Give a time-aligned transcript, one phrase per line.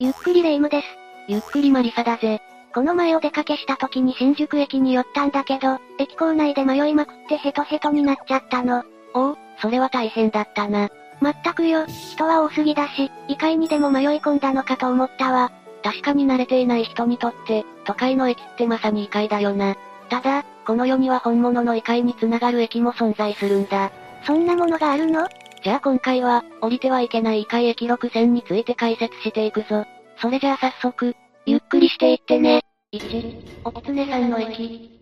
[0.00, 0.86] ゆっくりレ夢ムです。
[1.26, 2.40] ゆっくりマリサだぜ。
[2.72, 8.84] この前お出かけした時に新宿駅に寄ったんだけど、駅構内で迷いまくってヘトヘトになっちゃったの。
[9.12, 10.88] おお、それは大変だったな。
[11.20, 11.84] まったくよ、
[12.14, 15.50] 人は多すぎだし、異界にでも迷い込んだのかと思ったわ。
[15.82, 19.74] 確かに慣れていない人にとって、都会の駅ってまさに異界だよな。
[20.10, 23.90] ただ、この世には本物の異界につながる駅も存在するんだ。
[24.24, 25.26] そんなものがあるの？
[25.62, 29.84] じゃあ今回は、降りてはいけない異界駅6線について解説していくぞ。
[30.20, 31.14] それじゃあ早速、
[31.46, 32.62] ゆっくりしていってね。
[32.92, 35.00] 1、お狐さんの駅。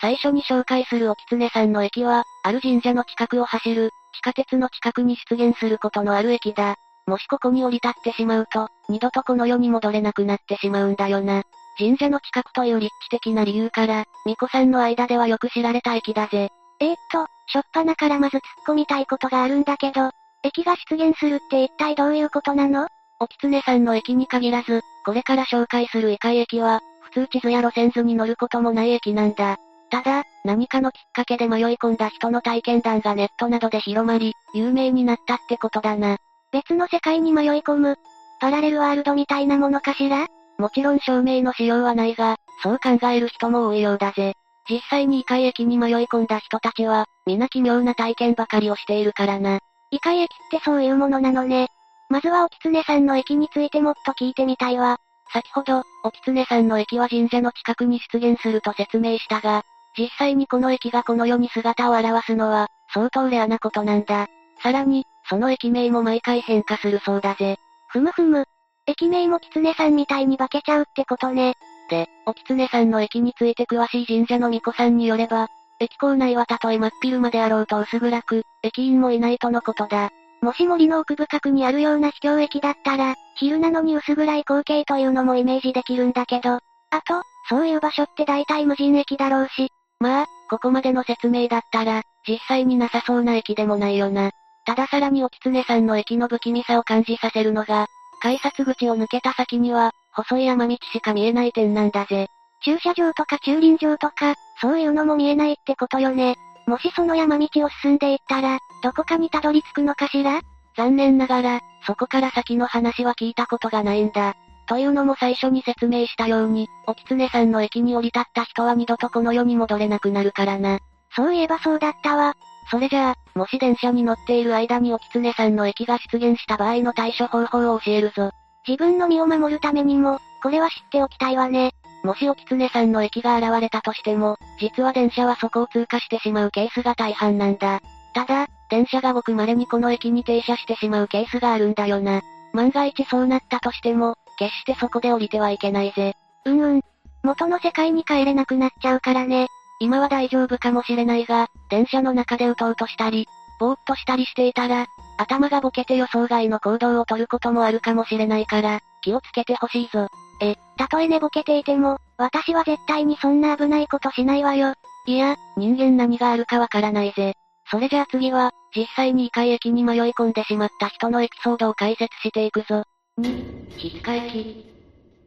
[0.00, 6.76] 最初に紹介するお狐さんの駅は、ある神社の近くを走る、地下鉄の近くに出現することのある駅だ。
[7.06, 11.42] もしここに降り立ってしまうと、二度とこの世に戻れなくなってしまうんだよな。
[11.78, 16.50] 神社の近くという立地的な理由から、巫女さんの間ではよく知られた駅だぜ。
[16.80, 20.10] えー、っと、しょっぱなからまず突っ込みたいことがあるんだけど、
[20.42, 22.88] 駅が出現するって一体どういうことなの？
[23.20, 29.56] お狐さんの駅に限らず、これから紹介する異界駅は、普通地図や路線図に乗ることもない駅なんだ。
[29.90, 36.16] ただ、何かのきっかけで迷い込んだ人の体験談がネットなどで広まり、有名になったってことだな。
[36.50, 37.96] 別の世界に迷い込む、
[38.40, 40.26] パラレルワールドみたいなものかしら？
[40.58, 44.34] もちろん証明のしようはないが、そう考える人も多いようだぜ。
[44.68, 49.60] 実際に異界駅に迷い込んだ人たちは、皆奇妙な体験ばかりをしているからな。
[49.90, 51.68] 異界駅ってそういうものなのね。
[52.08, 54.98] まずはお狐さんの駅についてもっと聞いてみたいわ。
[55.32, 59.62] 先ほど、お狐さんの駅は神社の近くに出現すると説明したが、
[59.98, 64.28] 実際にこの駅がこの世に姿を現すのは、相当レアなことなんだ。
[64.62, 67.58] さらに、その駅名も毎回変化するそうだぜ。
[67.88, 68.46] ふむふむ。
[68.86, 71.54] 駅名も狐さんみたいに化けちゃうってことね。
[71.94, 75.46] で、お狐さんの駅について詳しい神社の巫女さんによれば、
[75.78, 80.10] 駅構内はたとえ真っ昼間であろうと薄暗く、駅員もいないとのことだ。
[80.42, 86.60] もし森の奥深くにあるような秘境駅だったら、昼なのに薄暗い光景というのもイメージできるんだけど、あ
[87.06, 89.68] と、そういう場所って大体無人駅だろうし。
[90.00, 94.30] まあ、ここまでの説明だったら、実際になさそうな駅でもないよな。
[94.66, 97.86] たださらにお狐さんの駅の不気味さを感じさせるのが、
[98.20, 102.28] 改札口を抜けた先には、細い山道しか見えない点なんだぜ。
[102.64, 106.36] 駐車場とか駐輪場とか、そういうのも見えないってことよね。
[106.66, 110.40] もしその山道を進んでいったら、どこかにたどり着くのかしら？
[110.76, 114.34] 残念ながら、そこから先の話は聞いたことがないんだ。
[114.66, 120.78] というのも最初に説明したように、お狐さんの駅に降り立った人は二度とこの世に戻れなくなるからな。
[121.14, 122.34] そういえばそうだったわ。
[122.70, 128.30] それじゃあ、もし電車に乗っている間にお狐さんの駅が出現した場合の対処方法を教えるぞ。
[128.66, 131.72] 自分の身を守るためにも、これは知っておきたいわね。
[132.02, 137.80] もしお狐さんの駅が現れたとしても、実は電車はそこを通過してしまうケースが大半なんだ。
[138.14, 142.22] ただ、電車がごく稀にこの駅に停車してしまうケースがあるんだよな。
[142.52, 146.14] 万が一そうなったとしても、決してそこで降りてはいけないぜ。
[146.44, 146.80] うんうん。
[147.22, 149.48] 元の世界に帰れなくなっちゃうからね。
[149.80, 153.26] 今は大丈夫かもしれないが、電車の中でうとうとしたり、
[153.58, 154.86] ぼーっとしたりしていたら、
[155.18, 160.08] 頭がボケて予想外の行動をとることもあるかもしれないから、気をつけてほしいぞ。
[160.40, 164.74] え、たとえ寝ぼけていても、私は絶対にそんな危ないことしないわよ。
[165.06, 167.34] いや、人間何があるかわからないぜ。
[167.70, 172.84] それじゃあ次は、実際に異界駅に迷い込んでしまった人のエピソードを解説していくぞ。
[173.18, 173.44] 2、
[173.76, 174.64] 筆塚駅。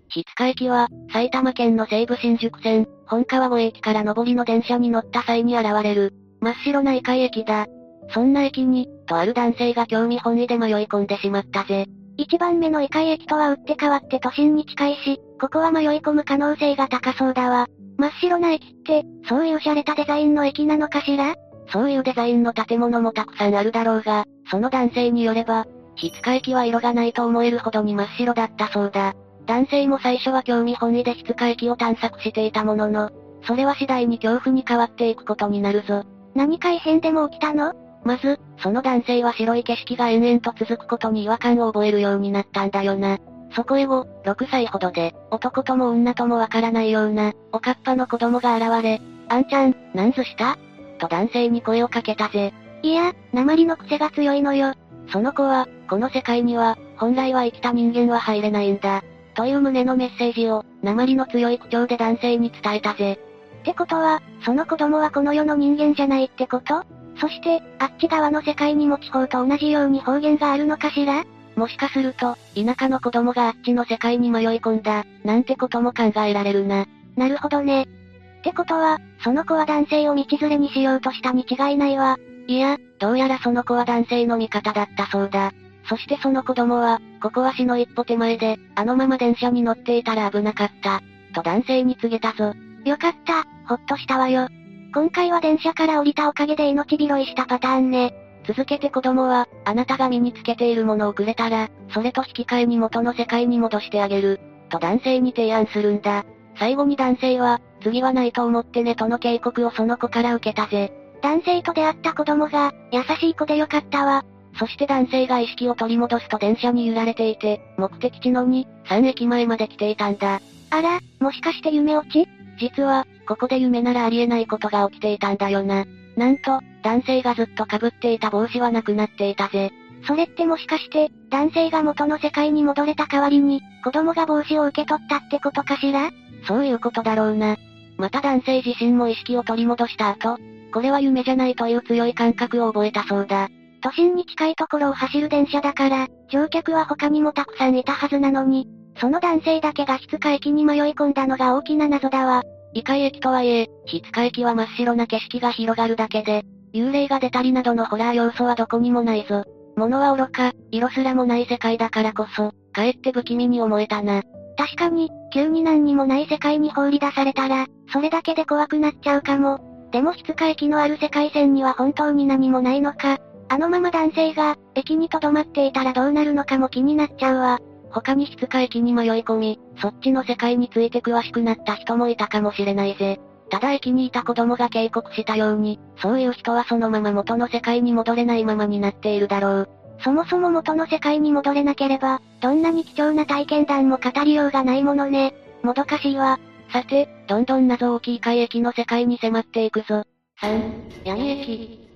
[0.09, 7.67] 筆塚駅は、埼玉県の西武新宿線、本川越駅から上りの電車に乗った際に現れる、真っ白な異界駅だ。
[8.09, 11.87] そんな駅に、とある男性が興味本位で迷い込んでしまったぜ。
[12.17, 17.67] 一番目の異界駅とは打って変わって都心に近いし、ここは迷い込む可能性が高そうだわ。
[17.97, 21.35] 真っ白な駅って、そういう洒落たデザインの駅なのかしら？
[21.71, 29.13] そういうデザインの建物もたくさんあるだろうが、その男性によれば、筆塚駅は色がないと思えるほどに真っ白だったそうだ。
[29.45, 33.09] 男性も最初は興味本位で筆塚駅を探索していたものの、
[33.43, 36.03] それは次第に恐怖に変わっていくことになるぞ。
[36.35, 37.73] 何か異変でも起きたの？
[38.07, 43.17] まず、その男性は白い景色が延々と続くことに違和感を覚えるようになったんだよな。
[43.53, 50.57] そこへ後、6歳ほどで、男とも女ともわからないような、おかっぱの子供が現れ、あんちゃん、なんずした？
[50.99, 52.53] と男性に声をかけたぜ。
[52.81, 54.73] いや、鉛の癖が強いのよ。
[55.11, 59.03] その子は、この世界には、本来は生きた人間は入れないんだ。
[59.35, 63.19] という旨のメッセージを、鉛の強い口調で男性に伝えたぜ。
[63.61, 66.85] ってことは、その子供はこの世の人間じゃないってこと？
[67.19, 71.25] そして、あっち側の世界にも地方と同じように方言があるのかしら？
[71.55, 76.85] もしかすると、田舎の子供があっちの世界に迷い込んだ、なんてことも考えられるな。
[77.15, 77.83] なるほどね。
[77.83, 82.17] ってことは、その子は男性を道連れにしようとしたに違いないわ。
[82.47, 85.51] いや、どうやらその子は男性の味方だったそうだ。
[85.89, 91.01] そしてその子供は、ここは死の一歩手前で、あのまま電車に乗っていたら危なかった。
[91.33, 92.53] と男性に告げたぞ。
[92.85, 94.47] よかった、ほっとしたわよ。
[94.97, 98.15] 今回は電車から降りたおかげで命拾いしたパターンね。
[98.47, 104.39] 続けて子供は、あなたが身につけているものをくれたら、それと引き換えに元の世界に戻してあげる。
[104.69, 106.25] と男性に提案するんだ。
[106.57, 110.91] 最後に男性は、次はないと思ってねとの警告をその子から受けたぜ。
[111.21, 114.25] 男性と出会った子供が、優しい子でよかったわ。
[114.57, 120.41] そして男性が意識を取り戻すと電車に揺られていて、目的地の2、3駅前まで来ていたんだ。
[120.71, 122.27] あら、もしかして夢落ち？
[122.59, 125.85] 実は、ここで夢ならありえないことが起きていたんだよな。
[126.15, 129.71] なんと、男性がずっと被っていた帽子はなくなっていたぜ。
[130.07, 136.11] それってもしかして、男性が元の世界に戻れた代わりに、子供が帽子を受け取ったってことかしら？
[136.47, 137.57] そういうことだろうな。
[137.97, 140.37] また男性自身も意識を取り戻した後、
[140.71, 143.49] これは夢じゃないという強い感覚を覚えたそうだ。
[143.81, 148.67] 都心に近いところを走る電車だから、乗客は他にもたくさんいたはずなのに、
[148.99, 152.43] その男性だけが質か駅に迷い込んだのが大きな謎だわ。
[152.73, 156.43] 異界駅とはいえ、質か駅は真っ白な景色が広がるだけで、
[156.73, 159.43] 幽霊が出たりなどのホラー要素はどこにもないぞ。
[159.75, 164.23] 物は愚か、色すらもない世界だからこそ、かえって不気味に思えたな。
[164.57, 169.59] 確かに、急に何にもない世界に放り出されたら、それだけで怖くなっちゃうかも。
[169.91, 173.17] でも質か駅のある世界線には本当に何もないのか。
[173.49, 177.59] あのまま男性が、駅に留まっていたらどうなるのかも気になっちゃうわ。
[177.91, 183.19] 他に質か駅に迷い込み、そっちの世界について詳しくなった人もいたかもしれないぜ。
[183.49, 189.69] ただ駅にいた子供が警告したように、そういう人はそのまま元の世界に戻れないままになっているだろう。
[189.99, 195.33] そもそも元の世界に戻れなければ、どんなに貴重な体験談も語りようがないものね。
[195.63, 196.39] もどかしいわ。
[196.71, 200.03] さて、どんどん謎大きい海駅の世界に迫っていくぞ。
[200.41, 201.86] 3、闇駅。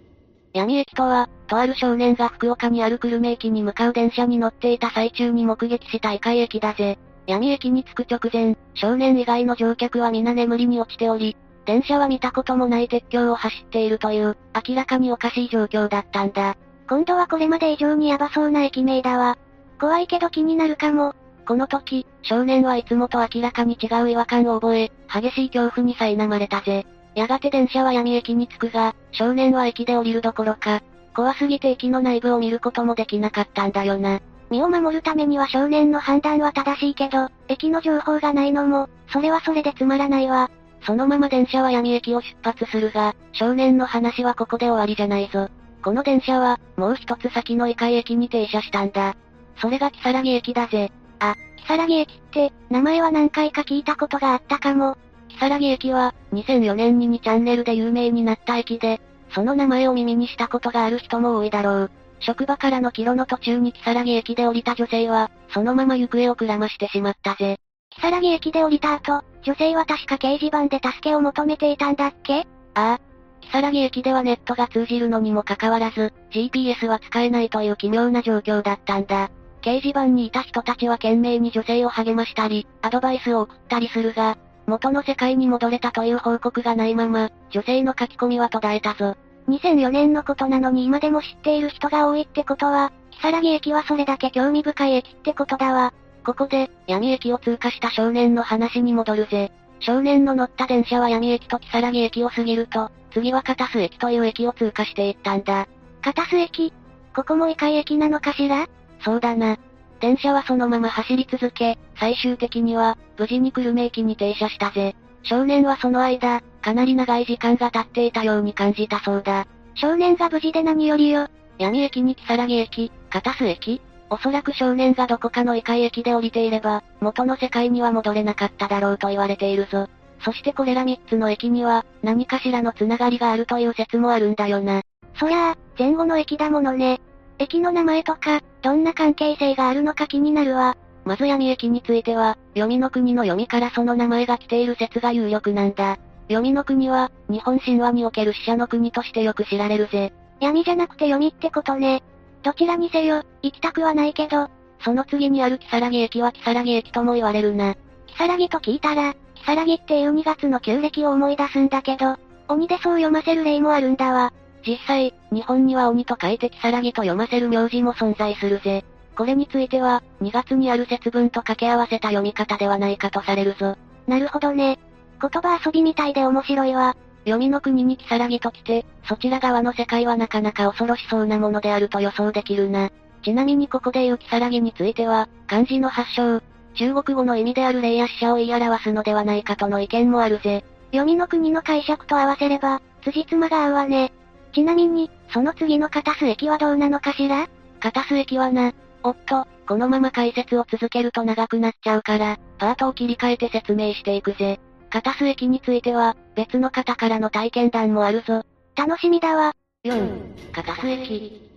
[0.53, 6.99] 闇駅とは、とある少年が福岡にある久留米駅に向かう電車に乗っていた最中に目撃した異界駅だぜ。
[7.27, 14.37] 闇駅に着く直前、少年以外の乗客は皆眠りに落ちており、電車は見たこともない鉄橋を走っているという、
[14.67, 16.57] 明らかにおかしい状況だったんだ。
[16.89, 19.37] 今度はこれまで以上にヤバそうな駅名だわ。
[19.79, 21.13] 怖いけど気になるかも。
[21.47, 26.85] この時、少年はいつもと明らかに違う違和感を覚え、激しい恐怖に苛まれたぜ。
[27.15, 30.81] やがて電車は闇駅に着くが、少年は駅で降りるどころか、
[31.13, 34.21] 怖すぎて駅の内部を見ることもできなかったんだよな。
[34.49, 40.49] 身を守るためには少年の判断は正しいけど、駅の情報がないのも、それはそれでつまらないわ。
[40.85, 45.49] そのまま電車は闇駅を出発するが、少年の話はここで終わりじゃないぞ。
[45.83, 49.15] この電車は、もう一つ先の異界駅に停車したんだ。
[49.57, 50.91] それが木更木駅だぜ。
[51.19, 54.97] あ、木更木駅って、名前は何回か聞いたことがあったかも。
[55.33, 59.01] 木更木駅は、2004年に2チャンネルで有名になった駅で、
[59.33, 61.91] その名前を耳にしたことがある人も多いだろう。
[62.19, 67.57] 職場からの帰路の途中に木更木駅で降りた女性は、そのまま行方をくらましてしまったぜ。
[67.89, 72.45] 木更木駅で降りた後、女性は確か掲示板で助けを求めていたんだっけ？
[72.75, 72.99] ああ。
[73.41, 79.31] 木更木駅ではネットが通じるのにもかかわらず、GPS は使えないという奇妙な状況だったんだ。
[79.61, 84.37] 掲示板にいた人たちは懸命に女性を励ましたり、アドバイスを送ったりするが、
[84.71, 89.17] 元の世界に戻れたという報告がないまま、女性の書き込みは途絶えたぞ。
[89.49, 95.93] 2004年のことなのに今でも知っている人が多いってことは、木更木駅はそれだけ興味深い駅ってことだわ。
[96.25, 99.51] ここで、闇駅を通過した少年の話に戻るぜ。
[99.81, 105.67] 少年の乗った電車は闇駅と木更木駅を過ぎると、次は片須駅という駅を通過していったんだ。
[106.01, 106.71] 片須駅？
[107.13, 108.67] ここも異界駅なのかしら？
[109.03, 109.57] そうだな。
[110.01, 114.95] 電車はそのまま走り続け、最終的には、無事に久留米駅に停車したぜ。
[115.23, 119.45] 少年はその間、かなり長い時間が経っていたように感じたそうだ。
[119.75, 121.27] 少年が無事で何よりよ。
[121.59, 129.87] 闇駅に木更木駅、片須駅、おそらく少年がどこかの異界駅で降りていれば、元の世界には戻れなかっただろうと言われているぞ。
[130.25, 134.81] そしてこれら3つの駅には、何かしらの繋がりがあるという説もあるんだよな。
[135.19, 136.99] そりゃあ、前後の駅だものね。
[137.41, 140.77] 駅の名前とか、どんな関係性があるのか気になるわ。
[141.05, 145.97] まず闇駅については、読みの国の読みからその名前が来ている説が有力なんだ。
[146.27, 150.13] 読みの国は、日本神話における死者の国としてよく知られるぜ。
[150.39, 152.03] 闇じゃなくて読みってことね。
[152.43, 154.47] どちらにせよ、行きたくはないけど、
[154.83, 157.75] その次にある木更木駅は木更木駅とも言われるな。
[158.07, 162.17] 木更木と聞いたら、木更木っていう2月の旧暦を思い出すんだけど、
[162.47, 164.33] 鬼でそう読ませる例もあるんだわ。
[164.65, 168.83] 実際、日本には鬼と書いて木更木と読ませる名字も存在するぜ。
[169.15, 173.75] これについては、2月にある節分と掛け合わせた読み方ではないかとされるぞ。
[174.07, 174.79] なるほどね。
[175.21, 176.95] 言葉遊びみたいで面白いわ。
[177.23, 182.89] 読みの国に木更木と来て、そちら側の世界はなかなか恐ろしそうなものであると予想できるな。
[183.23, 186.41] ちなみにここで言うキサラギについては、漢字の発祥、
[186.75, 190.63] 中国語の意味である霊や死者を言い表すのではないかとの意見もあるぜ。
[190.91, 194.11] 読みの国の解釈と合わせれば、辻褄が合うわね。
[194.53, 197.47] ちなみに、その次の片す駅はどうなのかしら？
[197.79, 204.59] 片す駅はな、おっと、このまま解説を続けると長くなっちゃうから、パートを切り替えて説明していくぜ。
[204.89, 208.43] 片す駅については、別の方からの体験談もあるぞ。
[208.75, 209.53] 楽しみだわ。
[209.85, 211.49] 4、片す駅。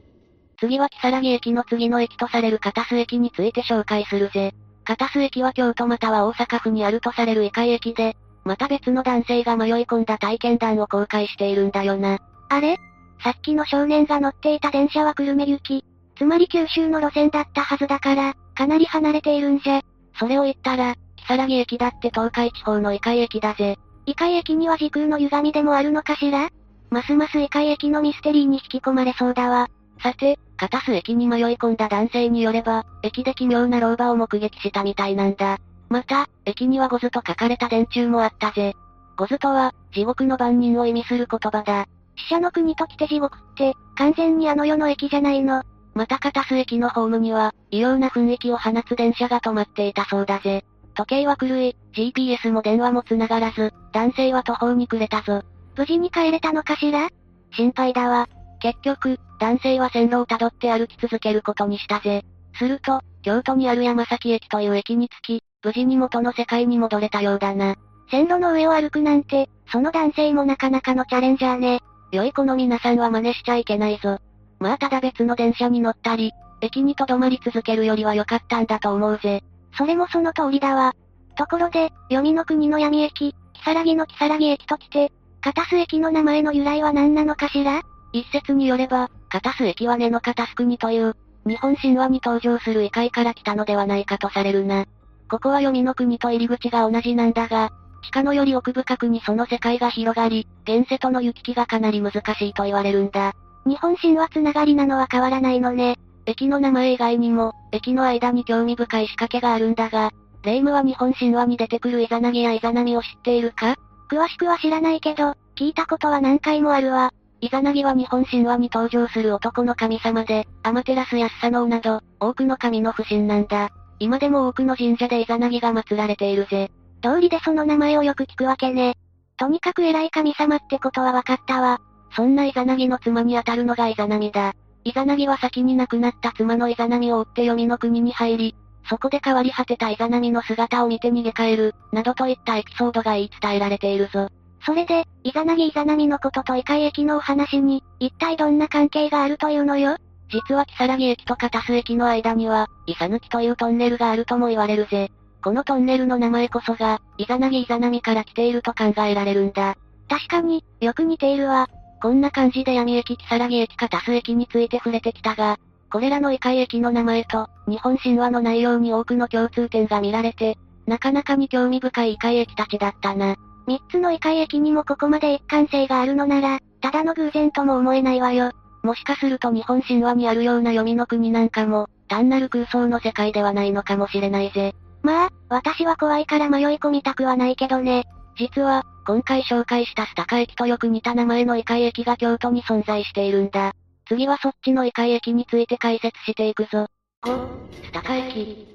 [0.60, 4.54] 次は木更木駅の次の駅とされる片須駅について紹介するぜ。
[4.84, 12.18] 片須駅は京都または大阪府にあるとされる異界駅で、また別の男性が迷い込んだ体験談を公開しているんだよな。
[12.54, 12.78] あれ？
[13.23, 15.84] さっきの少年が乗っていた電車は久留米行き。
[16.16, 19.80] つまり九州の路線だったはずだから、かなり離れているんじゃ。
[20.18, 23.76] それを言ったら、木更木駅だって東海地方の異界駅だぜ。
[24.06, 26.49] 異界駅には時空の歪みでもあるのかしら？
[26.90, 29.68] ますます異界駅のミステリーに引き込まれそうだわ。
[30.00, 35.58] さて、片須駅に迷い込んだ男性によれば、駅で奇妙な老婆を目撃したみたいなんだ。
[35.88, 38.75] また、駅にはゴズと書かれた電柱もあったぜ。
[39.16, 41.87] ゴズとは、地獄の番人を意味する言葉だ。
[42.16, 45.62] 死者の国と来て地獄って、完全にあの世の駅じゃないの。
[45.94, 50.64] また片須駅のホームには、異様な雰囲気を放つ電車が止まっていたそうだぜ。
[50.94, 55.42] 時計は狂い、GPS も電話も繋がらず、男性は途方に暮れたぞ。
[55.76, 57.09] 無事に帰れたのかしら？
[57.52, 58.28] 心配だわ。
[58.61, 62.25] 結局、男性は線路を辿って歩き続けることにしたぜ。
[62.54, 67.75] すると、京都にある山崎駅という駅に着き、無事に元の世界に戻れたようだな。
[68.11, 71.80] 線路の上を歩くなんて、その男性もなかなかのチャレンジャーね。
[72.12, 74.18] 良い子の皆さんは真似しちゃいけないぞ。
[74.61, 79.42] まあただ別の電車に乗ったり、駅に留まり続けるよりは良かったんだと思うぜ。
[79.76, 80.94] それもその通りだわ。
[81.37, 87.82] ところで、読みの国の闇駅、木更木の木更木駅と来て、片須駅の名前の由来は何なのかしら？
[88.12, 94.87] 一説によれば、片須駅は根の片須国という、日本神話に登場する異界から来たのではないかとされるな。
[95.28, 97.70] ここは読みの国と入り口が同じなんだが、
[98.04, 103.32] 地下のより奥深くにその世界が広がり、現世との行き来がかなり難しいと言われるんだ。
[103.66, 105.96] 日本神話つながりなのは変わらないのね。
[106.26, 110.11] 駅の名前以外にも、駅の間に興味深い仕掛けがあるんだが、
[110.42, 113.76] 霊夢は日本神話に出てくるイザナギやイザナミを知っているか？
[114.11, 117.11] 詳しくは知らないけど、聞いたことは何回もあるわ。
[117.40, 123.70] イザナギは日本神話に登場する男の神様で、アマテラスやスサノオなど、多くの神の不信なんだ。
[123.99, 126.70] 今でも多くの神社でイザナギが祀られているぜ。
[127.04, 128.96] 通りでその名前をよく聞くわけね。
[129.37, 131.78] とにかく偉い神様ってことは分かったわ。
[132.16, 134.54] そんなイザナギの妻に当たるのがイザナミだ。
[134.84, 138.56] イザナギは先に亡くなった妻のイザナミを追って読みの国に入り、
[138.88, 144.28] そこで変わり果てたイザナミの姿を見て逃げ帰る、などといったエピソードが言い伝えられているぞ。
[144.64, 149.99] それで、イザナギイザナミのこととイカイ駅のお話に、一体どんな関係があるというのよ？
[150.30, 155.11] 実は木更木駅と片須駅の間には、イサヌキというトンネルがあるとも言われるぜ。
[155.44, 159.76] このトンネルの名前こそが、イザナギイザナミから来ていると考えられるんだ。
[160.08, 161.68] 確かに、よく似ているわ。
[162.00, 165.58] こんな感じで闇駅木更木駅片須駅について触れてきたが、
[165.92, 173.36] これらの異界駅の名前と、日本神話の内容に多くの共通点が見られて、なかなかに興味深い異界駅たちだったな。
[173.66, 178.50] 三つの異界駅にもここまで一貫性があるのなら、ただの偶然とも思えないわよ。
[178.82, 184.74] もしかすると日本神話にあるような読みの国なんかも、単なる空想の世界ではないのかもしれないぜ。
[185.04, 188.04] まあ、私は怖いから迷い込みたくはないけどね。
[188.38, 193.75] 実は、今回紹介したスタカ駅とよく似た名前の異界駅が京都に存在しているんだ。
[194.08, 196.87] 次はそっちの異界駅について解説していくぞ。
[197.23, 197.49] 5、
[197.84, 198.66] スタカ駅。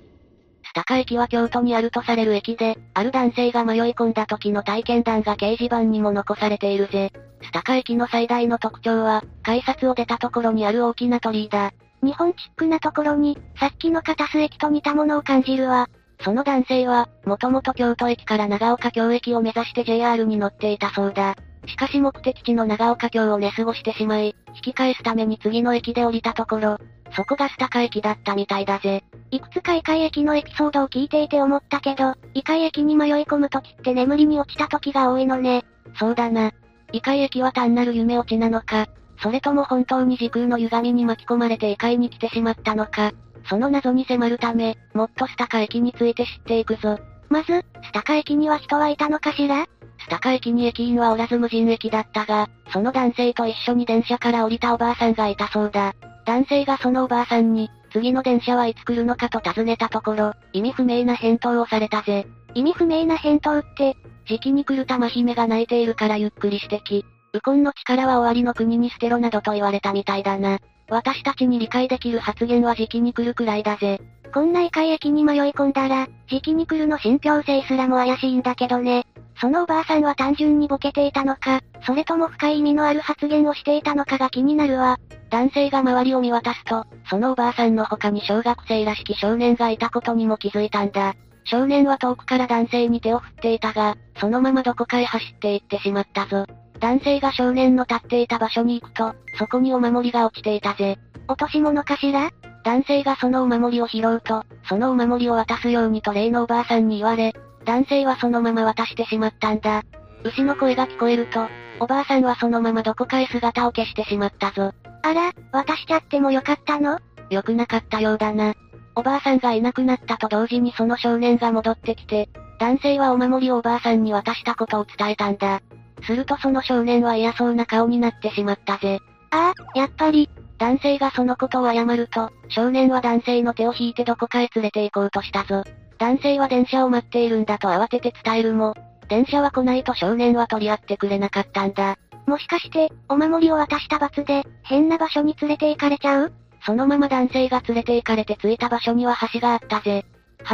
[0.63, 7.12] スタカ駅は京都にあるとされる駅で、ある男性が迷い込んだ時の体験談が掲示板にも残されているぜ。
[7.41, 11.71] スタカ駅の最大の特徴は、改札を出たところにある大きな鳥居だ。
[12.03, 15.88] 日本チックなところに、さっきの片須駅と似たものを感じるわ。
[16.21, 21.35] その男性は、もともと京都駅から長岡京駅を目指して JR に乗っていたそうだ。
[21.67, 26.77] しかし目的地の長岡京を寝過ごしてしまい、引き返すために次の駅で降りたところ、
[27.15, 29.03] そこがスタカ駅だったみたいだぜ。
[29.31, 35.63] いくつか異界駅のエピソードを聞いていて思ったけど、異界駅に迷い込む時って眠りに落ちた時が多いのね。
[35.97, 36.51] そうだな。
[36.91, 38.88] 異界駅は単なる夢落ちなのか、
[39.21, 43.11] それとも本当に時空の歪みに巻き込まれて異界に来てしまったのか、
[43.50, 47.00] その謎に迫るため、もっとスタカ駅について知っていくぞ。
[47.29, 49.65] まず、スタカ駅には人はいたのかしら？
[49.98, 55.94] スタカ駅に駅員はおらず無人駅だったが、その男性と一緒に電車から降りたおばあさんがいたそうだ。
[56.25, 62.27] 男性がそのおばあさんに、次の電車はいつ来るのかと尋ねたところ、意味不明な返答をされたぜ。
[62.53, 67.03] 意味不明な返答って、時期に来る玉姫が泣いているからゆっくりしてき、
[67.34, 70.60] ウコンの力は終わりの国に捨てろなどと言われたみたいだな。
[70.89, 74.00] 私たちに理解できる発言は時期に来るくらいだぜ。
[74.34, 79.05] こんな異界駅に迷い込んだら、時期に来るの信憑性すらも怪しいんだけどね。
[79.41, 84.98] そのおばあさんは単純にボケていたのか、それとも深い意味のある発言をしていたのかが気になるわ。
[85.29, 91.13] 男性が周りを見渡すと、そのおばあさんの他に小学生らしき少年がいたことにも気づいたんだ。
[91.46, 96.46] 少年は遠くから男性に手を振っていたが、そのままどこかへ走って行ってしまったぞ。
[96.79, 100.98] 男性が少年の立っていた場所に行くと、そこにお守りが落ちていたぜ。
[101.27, 102.31] 落とし物かしら？
[102.63, 107.33] 男性がそのお守りを拾うと、そのお守りを渡すようにと例のおばあさんに言われ、
[107.65, 109.83] 男性はそのまま渡してしまったんだ。
[110.24, 111.48] 牛の声が聞こえると、
[111.79, 114.74] おばあさんはそのままどこかへ姿を消してしまったぞ。
[115.01, 117.00] あら、渡しちゃってもよかったの？
[117.29, 118.53] よくなかったようだな。
[118.95, 125.62] おばあさんがいなくなったと同時にその少年が戻ってきて、男性はお守りをおばあさんに渡したことを伝えたんだ。
[126.03, 129.00] するとその少年は嫌そうな顔になってしまったぜ。
[129.32, 130.29] ああ、やっぱり。
[130.58, 135.63] 男性がそのことを謝ると、少年は男性の手を引いてどこかへ連れて行こうとしたぞ。
[135.98, 138.75] 男性は電車を待っているんだと慌てて伝えるも、
[139.08, 141.98] 電車は来ないと少年は取り合ってくれなかったんだ。
[142.25, 146.34] もしかして、お守りを渡した罰で、変な場所に連れて行かれちゃう？
[146.65, 150.06] そのまま男性が連れて行かれて着いた場所には橋があったぜ。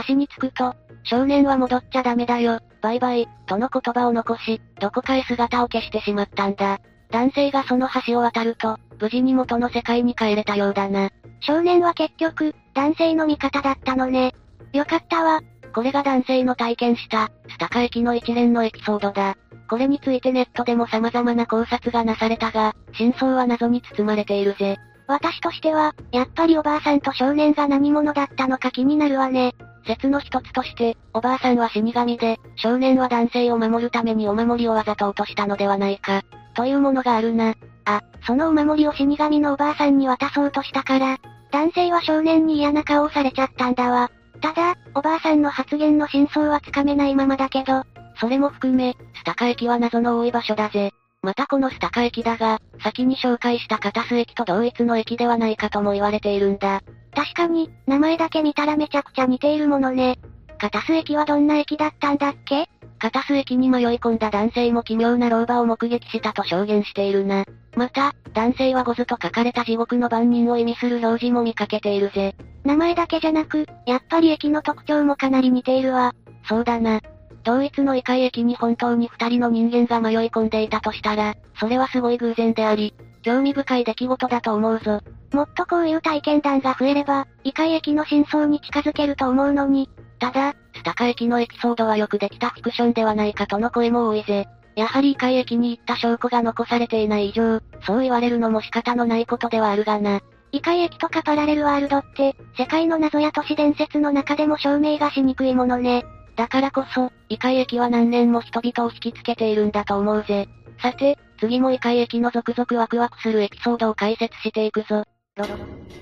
[0.08, 6.78] 橋に着くと、少年は戻っちゃダメだよ、バイバイ、との言葉を残し、どこかへ姿を消してしまったんだ。
[7.10, 11.10] 男性がその橋を渡ると、無事に元の世界に帰れたようだな。
[11.40, 14.36] 少年は結局、男性の味方だったのね。
[14.72, 15.42] よかったわ。
[15.74, 19.36] これが男性の体験した、スタカ駅の一連のエピソードだ。
[19.68, 24.78] これについてネットでも様々な考察がなされたが、真相は謎に包まれているぜ。
[25.08, 29.56] 私としては、やっぱりおばあさんと少年が何者だったのか気になるわね。
[29.86, 36.24] 説の一つとして、おばあさんは死神で、少年は男性を守るためにお守りをわざと落としたのではないか、
[36.56, 37.56] というものがあるな。
[37.86, 41.18] あ、そのお守りを死神のおばあさんに渡そうとしたから、
[41.52, 44.10] 男性は少年に嫌な顔をされちゃったんだわ。
[44.42, 47.84] ただ、おばあさんの発言の真相はつかめないままだけど、
[48.20, 50.92] それも含め、スタカ駅は謎の多い場所だぜ。
[51.26, 56.82] またこのスタカ駅だが、先に紹介したカタス駅と同一の駅ではないかとも言われているんだ。
[57.16, 60.20] 確かに、名前だけ見たらめちゃくちゃ似ているものね。
[60.60, 62.70] カタス駅はどんな駅だったんだっけ？
[63.00, 67.44] カタス駅に迷い込んだ男性も奇妙な老婆を目撃したと証言しているな。
[67.76, 72.36] また、男性はゴズと書かれた地獄の番人を意味する表示も見かけているぜ。
[72.64, 76.14] 名前だけじゃなく、やっぱり駅の特徴もかなり似ているわ。
[76.48, 77.02] そうだな。
[77.46, 85.00] 同一の異界駅に本当に二人の人間が迷い込んでいたとしたら、それはすごい偶然であり、興味深い出来事だと思うぞ。
[85.32, 89.90] もっとこういう体験談が増えれば、異界駅の真相に近づけると思うのに。
[90.20, 94.48] ただ、スタカ駅のエピソードはよくできたフィクションではないかとの声も多いぜ。
[94.76, 100.22] やはり異界駅に行った証拠が残されていない以上、そう言われるのも仕方のないことではあるがな。
[100.52, 106.06] 異界駅とかパラレルワールドって、世界の謎や都市伝説の中でも証明がしにくいものね。
[106.36, 110.48] だからこそ、異界駅は何年も人々を引きつけているんだと思うぜ。
[110.82, 115.04] さて、次も異界駅の続々ワクワクするエピソードを解説していくぞ。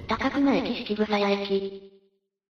[0.08, 1.92] 高くな駅式草屋駅。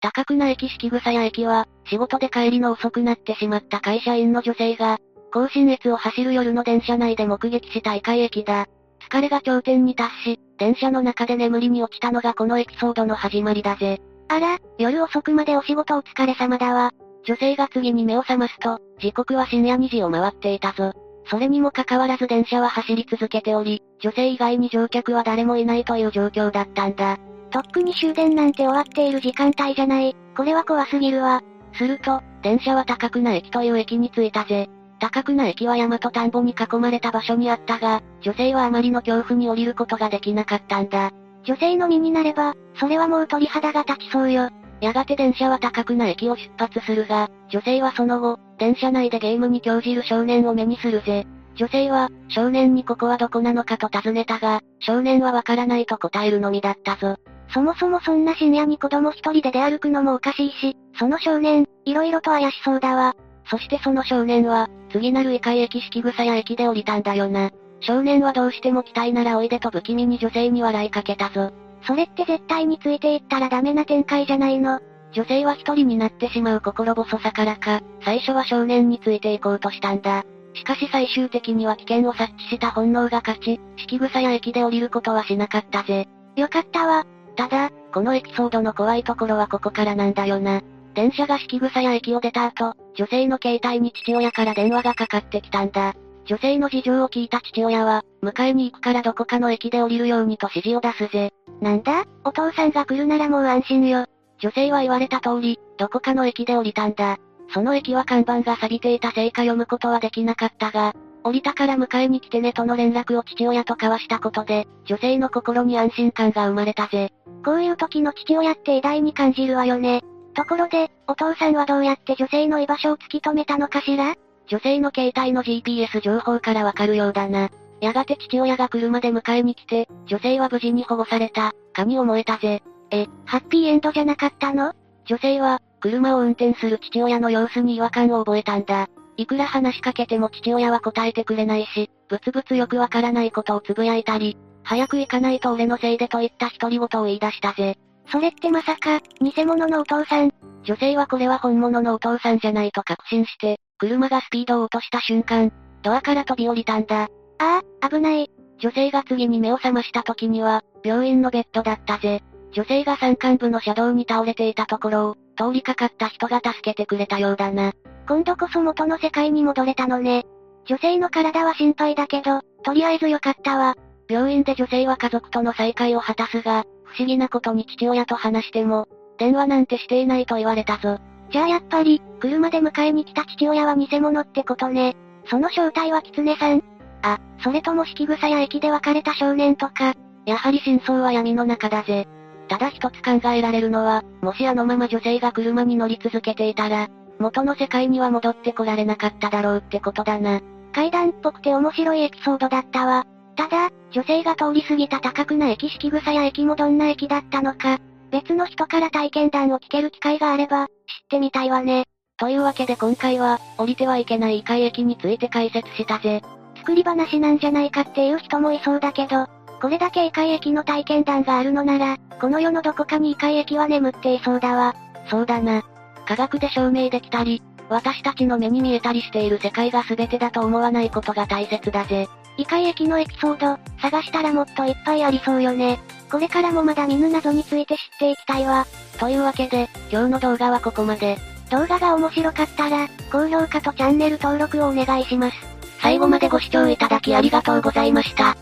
[0.01, 4.99] 高くな駅式草屋駅は、仕事で帰りの遅くなってしまった会社員の女性が、
[5.33, 8.67] 甲信越を走る夜の電車内で目撃した異界駅だ。
[9.09, 14.01] 疲れが頂点に達し、電車の中で眠りに落ちたのがこのエピソードの始まりだぜ。
[14.29, 16.93] あら、夜遅くまでお仕事お疲れ様だわ。
[17.25, 20.93] 女性が次に目を覚ますと、時刻は深夜2時を回っていたぞ。
[21.27, 27.19] それにもかかわらず電車は走り続けており、女性以外に乗客は誰もいないという状況だったんだ。
[27.51, 30.17] とっくに終電なんて終わっている時間帯じゃない。
[30.37, 31.43] これは怖すぎるわ。
[31.75, 34.69] すると、電車は高久な駅という駅に着いたぜ。
[34.99, 41.11] 高久な駅は山と田んぼに囲まれた場所にあったが、女性はあまりの恐怖に降りることができなかったんだ。
[41.45, 44.51] 女性の身になれば、それはもう鳥肌が立ちそうよ。
[44.81, 51.27] やがて電車は高久な駅を出発するが、女性はその後、電車内でゲームに興じる少年を目にするぜ。
[51.57, 57.17] 女性は、少年にここはどこなのかと尋ねたが、少年はわからないと答えるのみだったぞ。
[57.53, 63.15] そもそもそんな深夜に子供一人で出歩くのもおかしいし、その少年、色々と怪しそうだわ。
[63.51, 67.51] そしてその少年は、次なる異界駅式草屋駅で降りたんだよな。
[67.81, 71.53] 少年はどうしても来たいならおいでと不気味に女性に笑いかけたぞ。
[71.83, 74.81] それって絶対についていったらダメな展開じゃないの。
[75.13, 80.25] 女性は一人になってしまう心細さからか、最初は少年についていこうとしたんだ。
[80.55, 86.09] しかし最終的には危険を察知した本能が勝ち、式草や駅で降りることはしなかったぜ。
[86.37, 87.07] よかったわ。
[87.37, 90.63] ただ、このエピソードの怖いところはここからなんだよな。
[90.95, 95.95] 電車が式草や駅を出た後、女性の携帯に父親から電話がかかってきたんだ。
[96.27, 101.33] 女性の事情を聞いた父親は、迎えに行くからどこかの駅で降りるようにと指示を出すぜ。
[101.61, 102.05] なんだ？
[102.25, 104.07] お父さんが来るならもう安心よ。
[104.39, 107.19] 女性は言われた通り、どこかの駅で降りたんだ。
[107.53, 117.13] その駅は看板が錆びていたせいか読むことはできなかったが、降りたから迎えに来てねとの連絡を父親と交わしたことで、女性の心に安心感が生まれたぜ。
[117.45, 120.03] こういう時の父親って偉大に感じるわよね。
[120.35, 124.15] ところで、お父さんはどうやって女性の居場所を突き止めたのかしら？
[124.51, 127.51] 女性の携帯の GPS 情報からわかるようだな。
[127.81, 132.61] やがて父親が車で迎えに来て、女性は無事に保護された、かに思えたぜ。
[132.91, 134.73] え、ハッピーエンドじゃなかったの？
[135.07, 138.89] 女性は、車を運転する父親の様子に違和感を覚えたんだ。
[139.17, 147.79] いくら話しかけても父親は答えてくれないし、ブツブツよくわからないことをつぶやいたり、早く行かないと俺のせいでといった独り言を言い出したぜ。
[148.11, 150.33] それってまさか、偽物のお父さん。
[150.65, 155.51] 女性はこれは本物のお父さんじゃないと確信して、車がスピードを落とした瞬間、
[155.83, 157.09] ドアから飛び降りたんだ。
[157.39, 158.31] ああ、危ない。
[158.59, 162.23] 女性が次に目を覚ました時には、病院のベッドだったぜ。
[162.53, 167.73] 女性が山間部の車道に倒れていたところを、通りかかった人が助けてくれたようだな。
[168.07, 170.27] 今度こそ元の世界に戻れたのね。
[170.67, 173.77] 女性の体は心配だけど、とりあえずよかったわ。
[174.11, 180.99] 病院で女性は家族との再会を果たすが、不思議なことに父親と話しても、電話なんてしていないと言われたぞ。
[181.31, 184.97] じゃあやっぱり、車で迎えに来た父親は偽物ってことね。
[185.27, 186.63] その正体は狐さん
[187.03, 189.95] あ、それとも式草や駅で別れた少年とか。
[190.27, 192.07] やはり真相は闇の中だぜ。
[192.49, 196.89] ただ一つ考えられるのは、もしあのまま女性が車に乗り続けていたら、
[197.19, 200.41] 元の世界には戻ってこられなかっただろうってことだな。
[200.73, 203.07] 階段っぽくて面白いエピソードだったわ。
[203.37, 207.79] ただ、女性が通り過ぎた高くな駅式草や駅もどんな駅だったのか、
[208.11, 210.73] 別の人から体験談を聞ける機会があれば、知っ
[211.09, 211.85] てみたいわね。
[212.19, 216.23] というわけで今回は、降りてはいけない異界駅について解説したぜ。
[216.59, 219.27] 作り話なんじゃないかっていう人もいそうだけど、
[219.61, 224.75] これだけ異界駅の体験談があるのなら、この世のどこかに異界駅は眠っていそうだわ。
[225.09, 225.63] そうだな。
[226.07, 232.09] 科学で証明できたり、私たちの目に見えたりしている世界が全てだと思わないことが大切だぜ。
[232.37, 235.79] 異界駅のエピソード、探したらもっといっぱいありそうよね。
[236.11, 238.67] これからもまだ見ぬ謎について知っていきたいわ。
[238.99, 241.19] というわけで、今日の動画はここまで。
[241.51, 245.37] 動画が面白かったら、高評価とチャンネル登録をお願いします。
[245.81, 248.37] 最後までご視聴いただきありがとうございました。